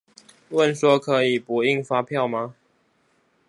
[0.49, 2.55] 問說可以不印發票嗎？